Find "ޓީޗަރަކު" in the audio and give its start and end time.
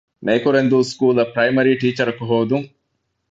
1.81-2.23